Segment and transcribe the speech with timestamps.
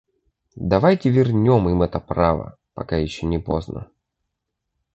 [0.55, 3.91] Давайте вернем им это право, пока еще не поздно!